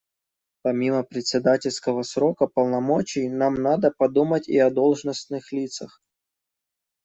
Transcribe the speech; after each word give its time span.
Помимо 0.63 1.03
председательского 1.03 2.01
срока 2.01 2.47
полномочий 2.47 3.29
нам 3.29 3.53
надо 3.53 3.91
подумать 3.91 4.49
и 4.49 4.57
о 4.57 4.71
должностных 4.71 5.51
лицах. 5.51 6.01